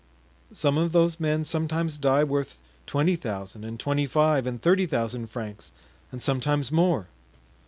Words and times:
"Some 0.51 0.79
of 0.79 0.93
those 0.93 1.19
men 1.19 1.43
sometimes 1.43 1.99
die 1.99 2.23
worth 2.23 2.59
twenty 2.87 3.15
thousand 3.15 3.63
and 3.65 3.79
twenty 3.79 4.07
five 4.07 4.47
and 4.47 4.59
thirty 4.59 4.87
thousand 4.87 5.27
francs 5.29 5.71
and 6.11 6.23
sometimes 6.23 6.71
more." 6.71 7.09